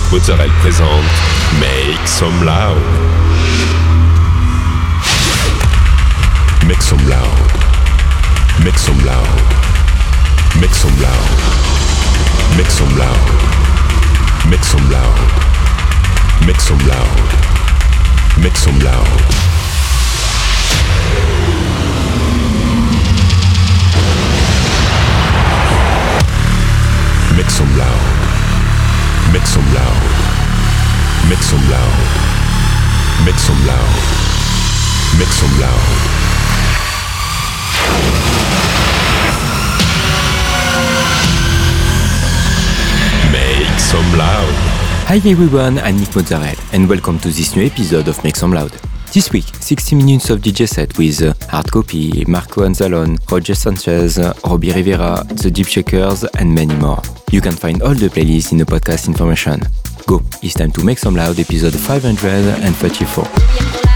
Eric 0.00 0.12
Mozzarella 0.12 0.52
présente 0.60 0.88
Make 1.58 2.06
Some 2.06 2.44
Loud. 2.44 2.76
Make 6.66 6.82
Some 6.82 7.08
Loud. 7.08 7.20
Make 8.64 8.78
Some 8.78 9.04
Loud. 9.04 9.26
Make 10.60 10.74
Some 10.74 11.00
Loud. 11.00 11.12
Make 12.56 12.70
Some 12.70 12.96
Loud. 12.98 13.16
Make 14.48 14.64
Some 14.64 14.90
Loud. 14.90 15.18
Make 16.46 16.60
Some 16.60 16.86
Loud. 16.86 17.06
Make 18.38 18.56
Some 18.56 18.78
Loud. 18.80 19.06
Make 27.36 27.50
Some 27.50 27.78
Loud. 27.78 28.19
Mix 29.32 29.50
some 29.50 29.64
loud. 29.72 30.02
Mix 31.28 31.46
some 31.46 31.70
loud. 31.70 31.98
Mix 33.24 33.42
some 33.42 33.64
loud. 33.64 33.94
Mix 35.20 35.36
some 35.36 35.60
loud. 35.60 35.86
Make 43.30 43.78
some 43.78 44.18
loud. 44.18 44.54
Hi 45.06 45.16
everyone, 45.16 45.78
I'm 45.78 46.00
Nick 46.00 46.16
Mozzarella 46.16 46.56
and 46.72 46.88
welcome 46.88 47.20
to 47.20 47.28
this 47.28 47.54
new 47.54 47.64
episode 47.64 48.08
of 48.08 48.24
Make 48.24 48.34
Some 48.34 48.52
Loud. 48.52 48.89
This 49.12 49.32
week, 49.32 49.44
60 49.60 49.96
minutes 49.96 50.30
of 50.30 50.40
DJ 50.40 50.68
set 50.68 50.96
with 50.96 51.20
uh, 51.20 51.34
Hard 51.50 51.70
Copy, 51.72 52.24
Marco 52.26 52.62
Anzalone, 52.62 53.18
Roger 53.30 53.56
Sanchez, 53.56 54.18
Robbie 54.44 54.72
Rivera, 54.72 55.24
The 55.24 55.50
Deep 55.50 55.66
Shakers, 55.66 56.22
and 56.38 56.54
many 56.54 56.74
more. 56.76 57.02
You 57.32 57.40
can 57.40 57.52
find 57.52 57.82
all 57.82 57.94
the 57.94 58.08
playlists 58.08 58.52
in 58.52 58.58
the 58.58 58.64
podcast 58.64 59.08
information. 59.08 59.62
Go, 60.06 60.22
it's 60.42 60.54
time 60.54 60.70
to 60.72 60.84
make 60.84 60.98
some 60.98 61.16
loud 61.16 61.38
episode 61.40 61.74
534. 61.74 63.89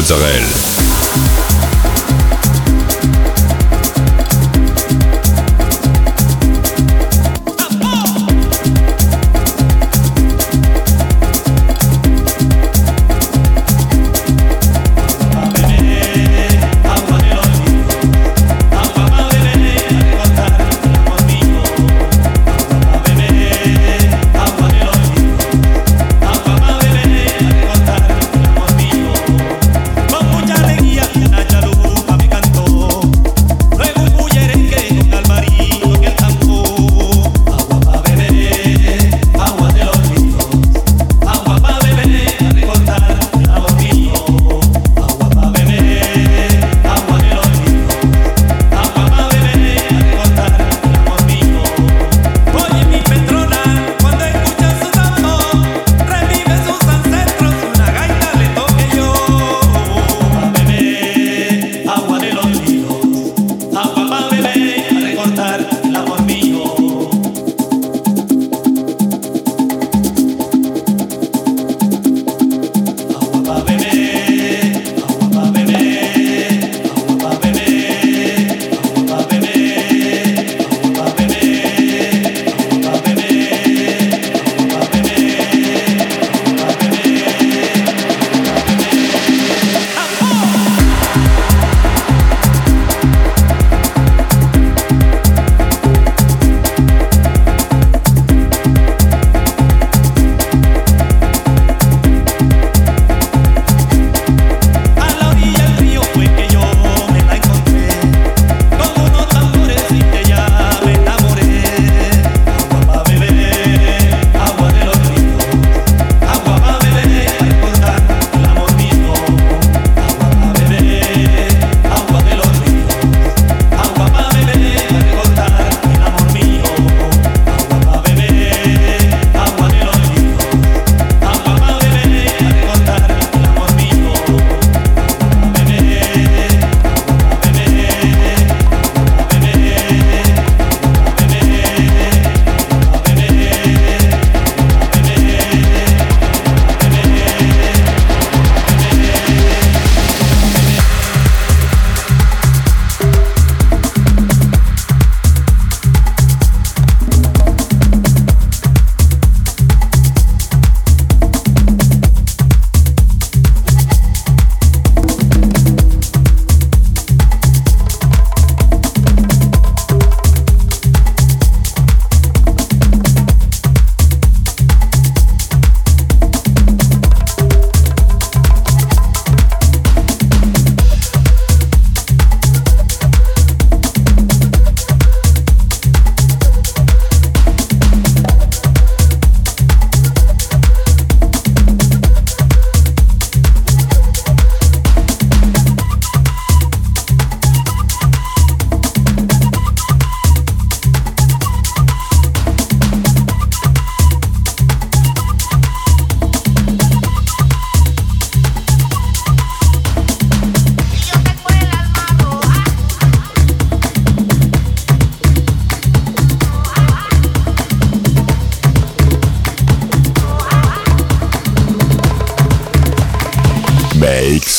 Mozzarella. 0.00 0.79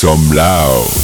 Some 0.01 0.31
loud. 0.35 1.00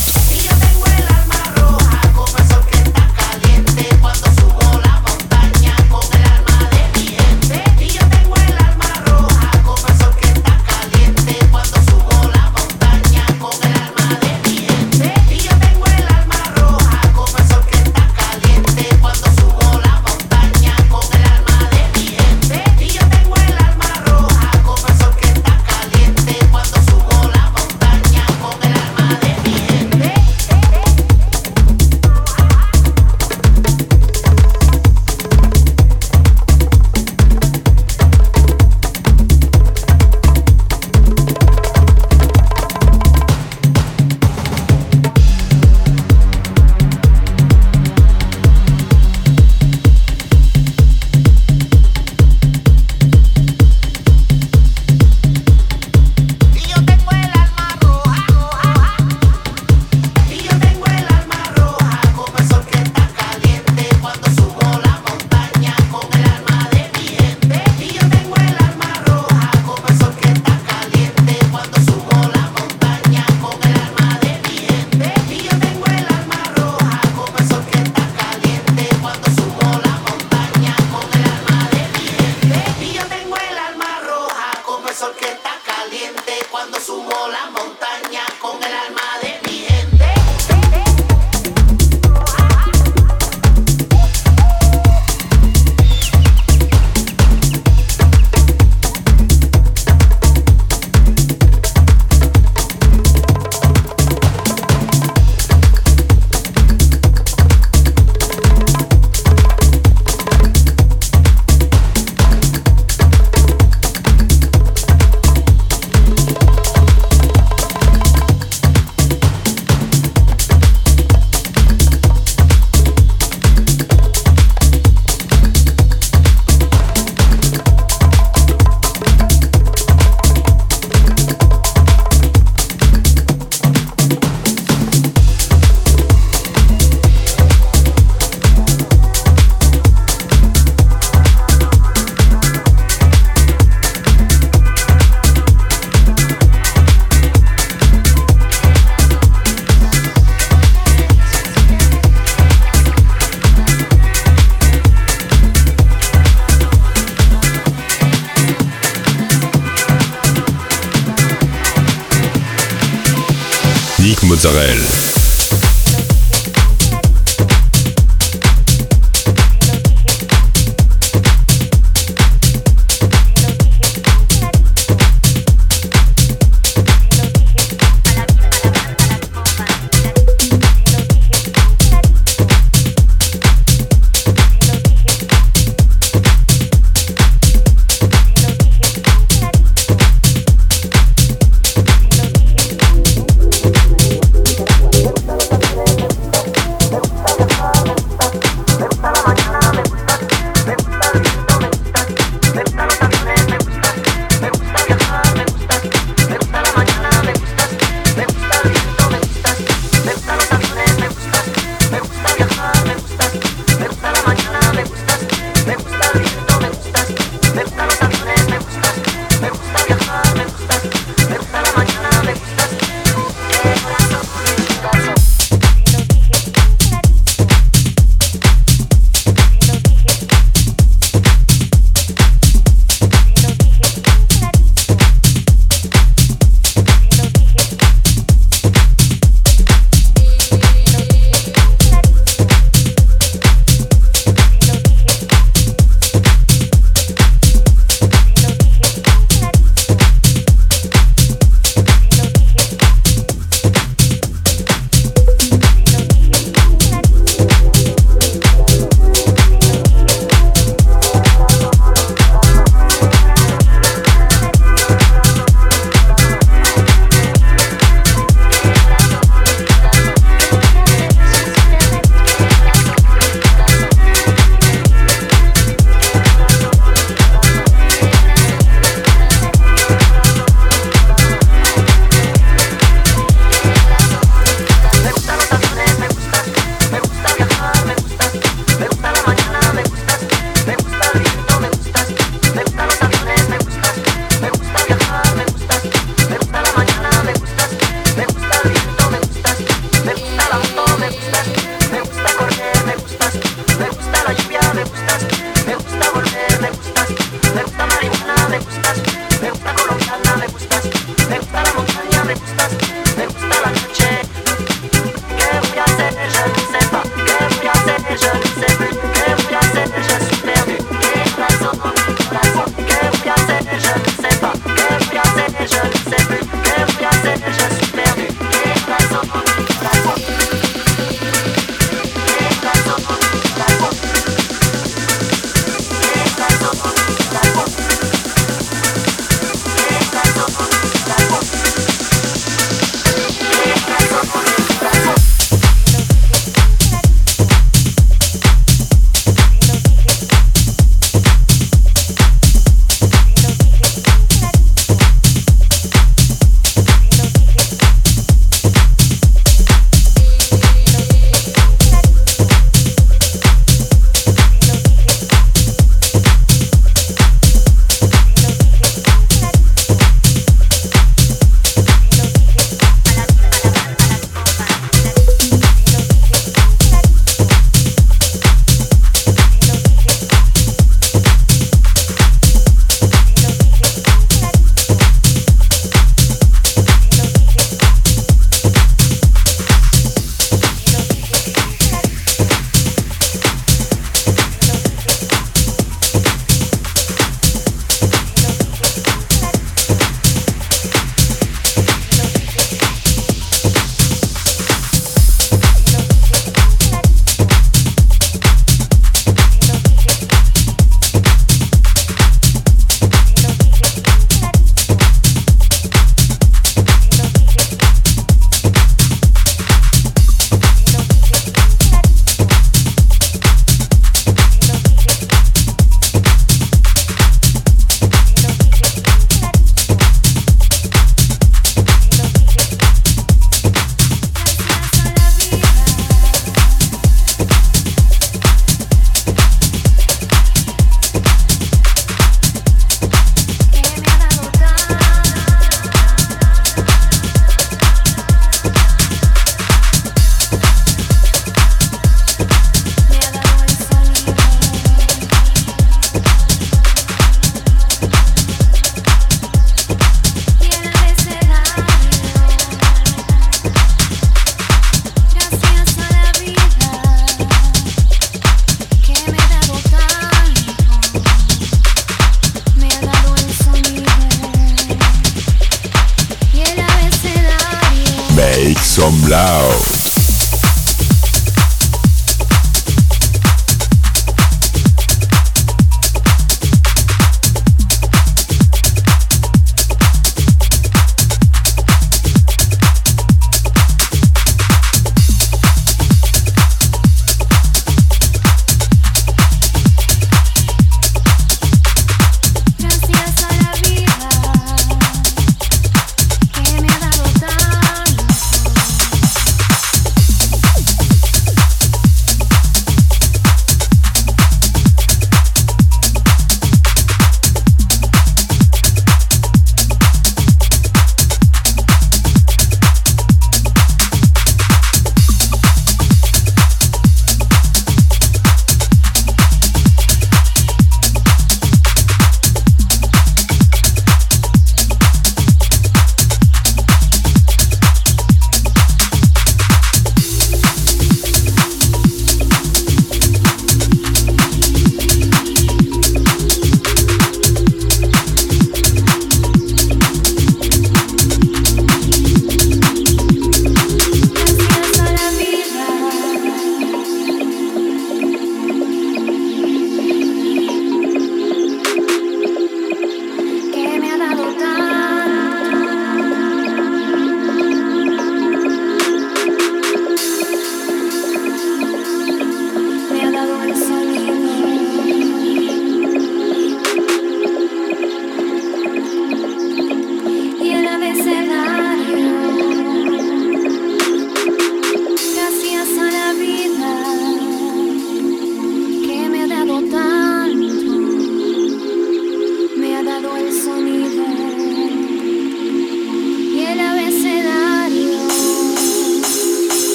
Mozzarella. 164.48 165.07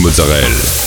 Mozzarella. 0.00 0.79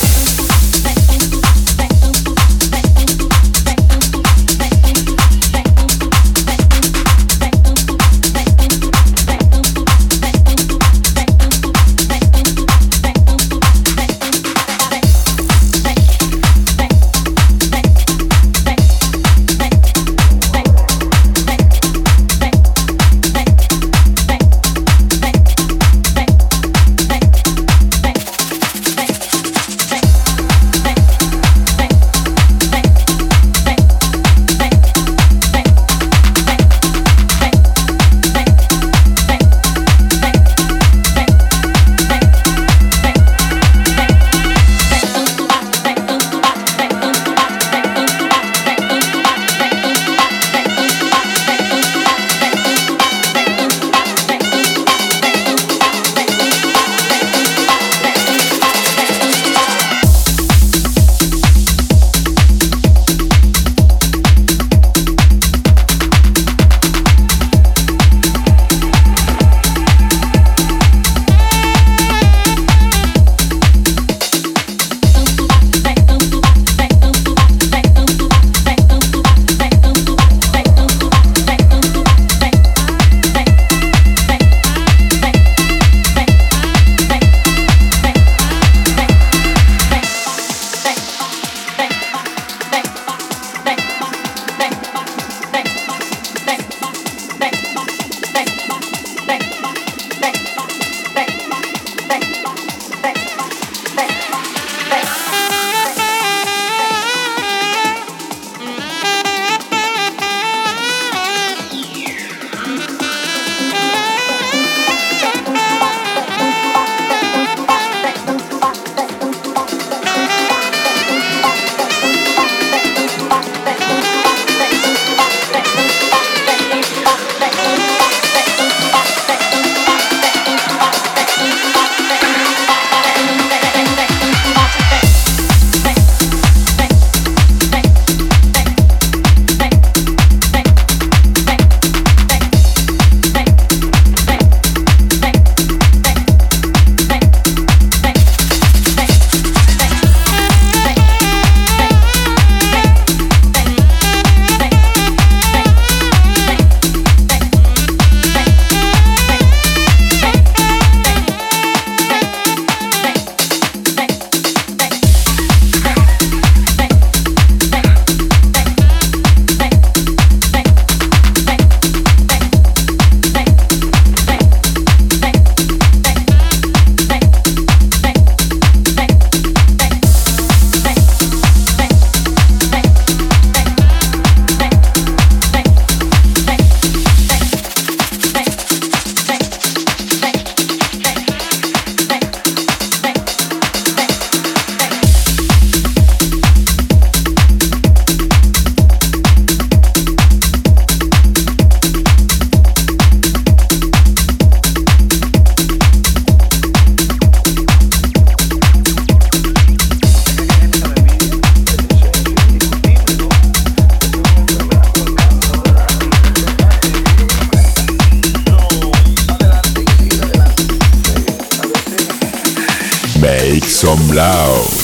Some 223.96 224.16
loud. 224.16 224.83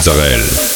Mozzarella. 0.00 0.69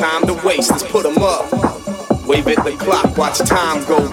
time 0.00 0.26
to 0.26 0.32
waste. 0.46 0.70
Let's 0.70 0.82
put 0.82 1.02
them 1.02 1.18
up. 1.18 1.52
Wave 2.26 2.48
at 2.48 2.64
the 2.64 2.74
clock, 2.78 3.18
watch 3.18 3.38
time 3.40 3.84
go 3.84 4.09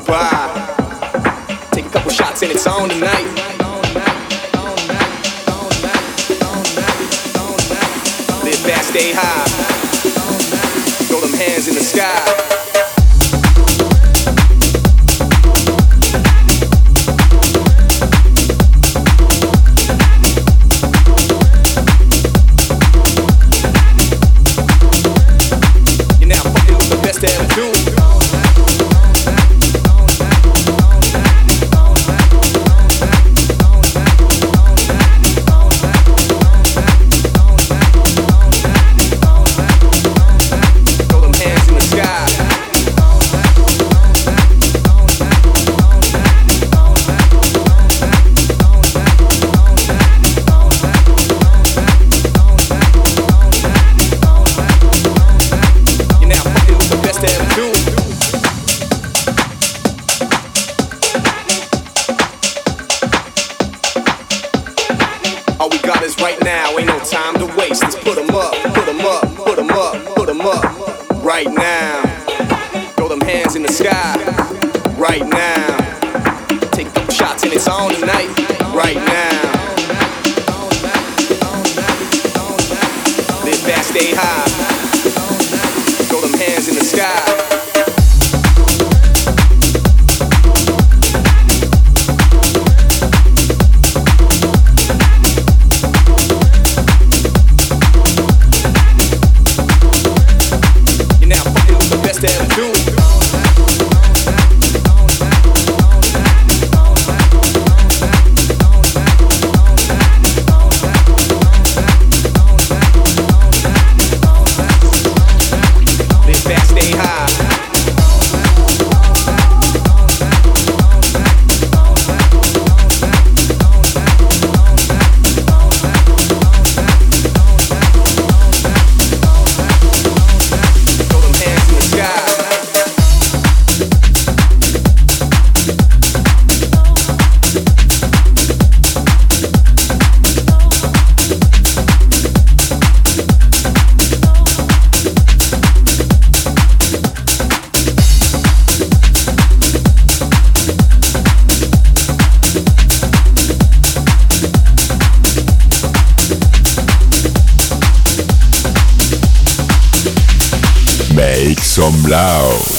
Blau. 162.08 162.77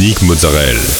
Annick 0.00 0.22
Mozzarella. 0.22 0.99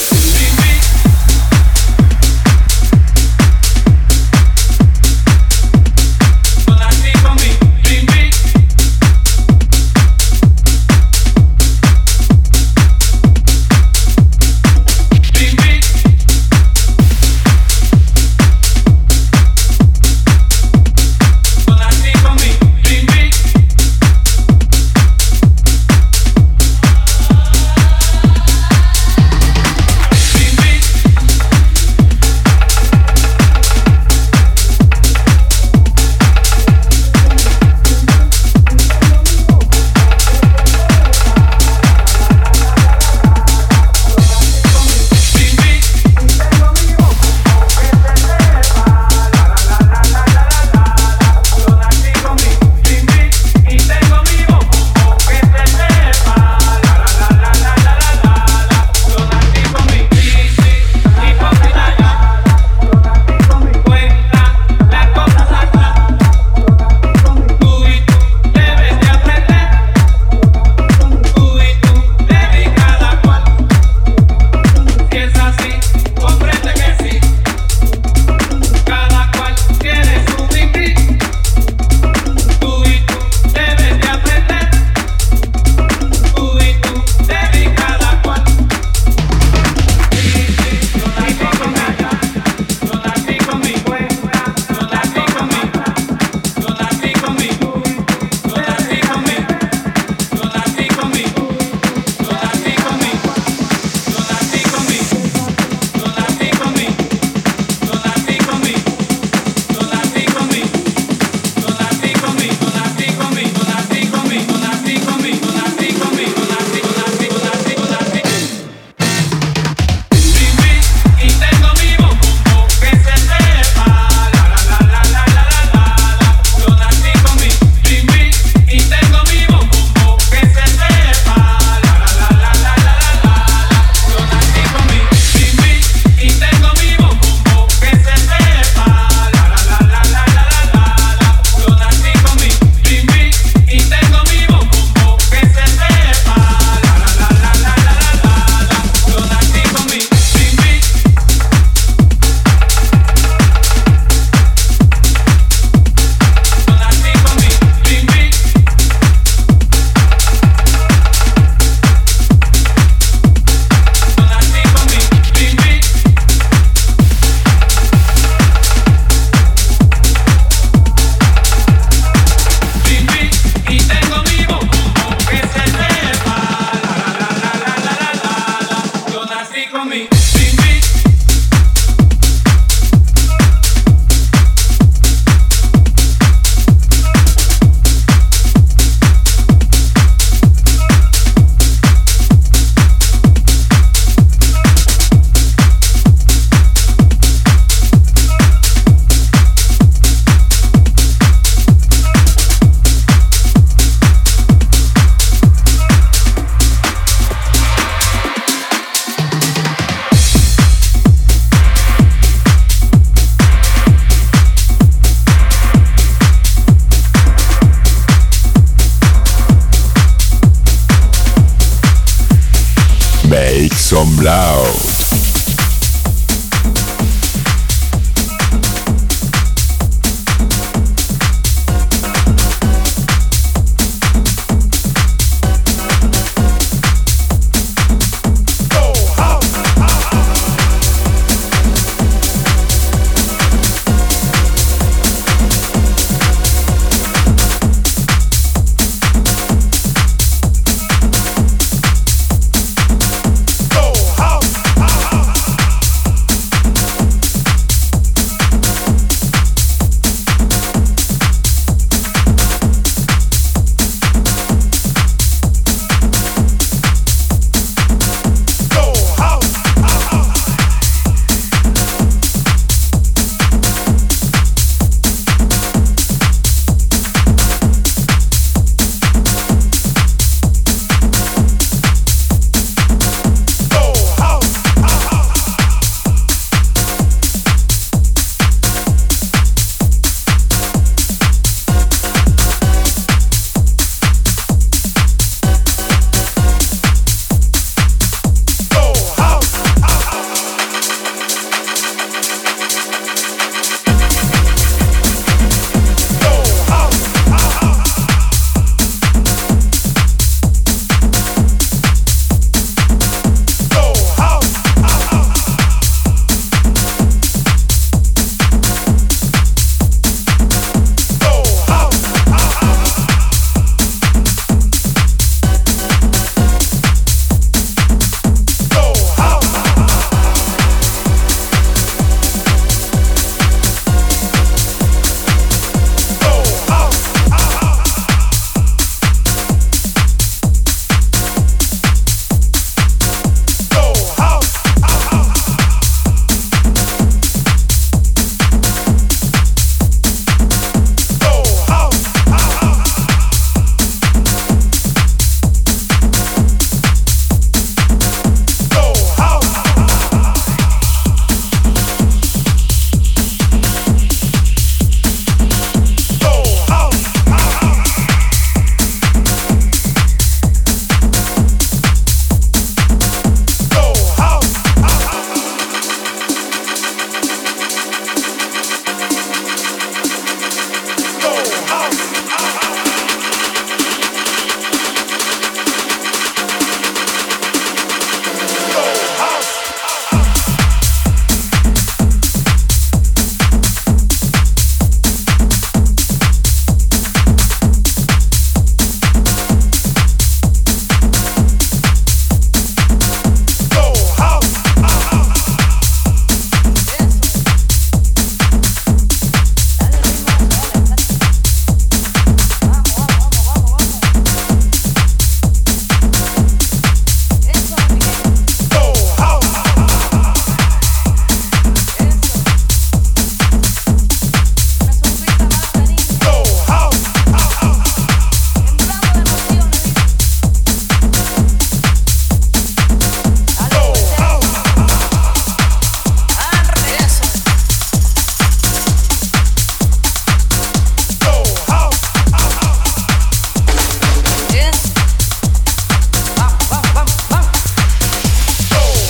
Son 223.80 224.04
Blau. 224.14 224.99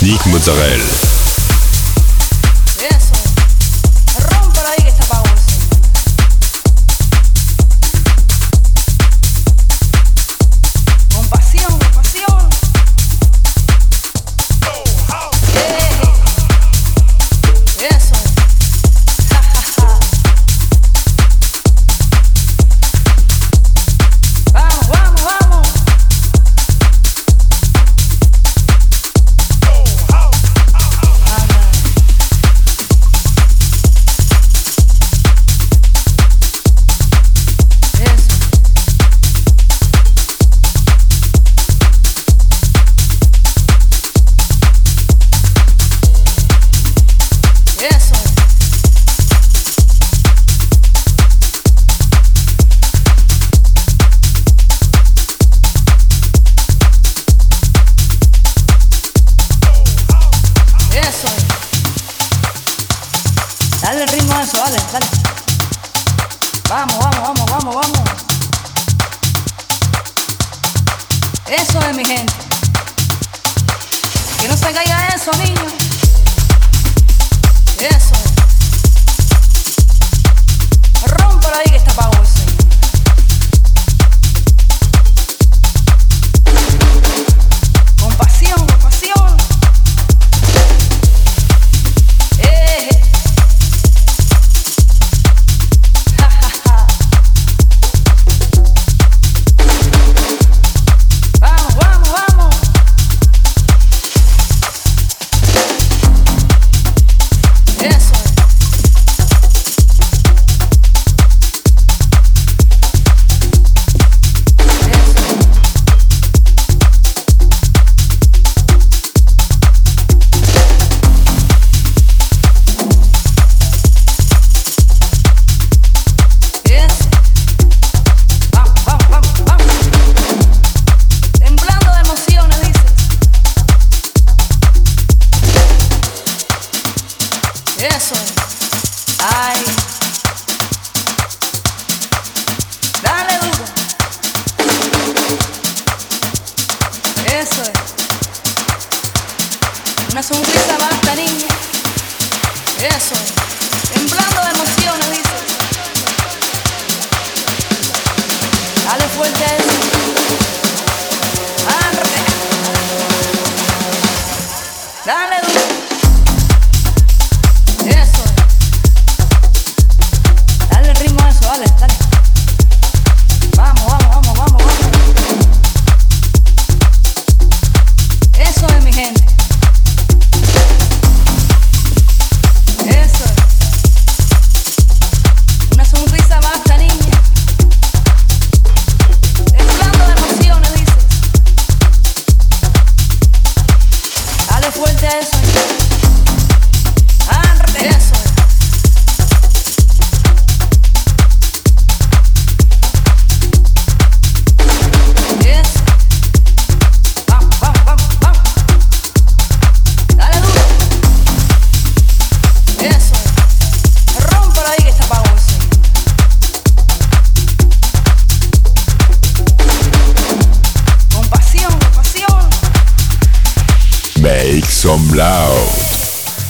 Sneak 0.01 0.25
Mozzarella. 0.25 1.20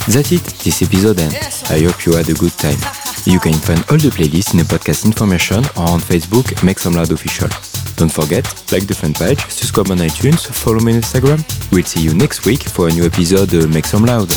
That's 0.08 0.32
it, 0.32 0.42
this 0.64 0.80
episode 0.80 1.20
ends. 1.20 1.62
I 1.70 1.82
hope 1.82 2.06
you 2.06 2.14
had 2.14 2.30
a 2.30 2.32
good 2.32 2.52
time. 2.52 2.78
You 3.26 3.38
can 3.38 3.52
find 3.52 3.80
all 3.90 3.98
the 3.98 4.08
playlists 4.08 4.52
in 4.52 4.58
the 4.58 4.64
podcast 4.64 5.04
information 5.04 5.58
or 5.76 5.90
on 5.90 6.00
Facebook, 6.00 6.64
Make 6.64 6.78
Some 6.78 6.94
Loud 6.94 7.12
Official. 7.12 7.48
Don't 7.96 8.10
forget, 8.10 8.44
like 8.72 8.86
the 8.86 8.94
fan 8.94 9.12
page, 9.12 9.40
subscribe 9.50 9.90
on 9.90 9.98
iTunes, 9.98 10.46
follow 10.46 10.80
me 10.80 10.94
on 10.94 11.02
Instagram. 11.02 11.44
We'll 11.72 11.84
see 11.84 12.00
you 12.00 12.14
next 12.14 12.46
week 12.46 12.62
for 12.62 12.88
a 12.88 12.90
new 12.90 13.04
episode 13.04 13.52
of 13.52 13.68
Make 13.68 13.84
Some 13.84 14.06
Loud. 14.06 14.32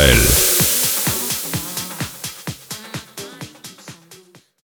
Mozzarella. 0.00 0.29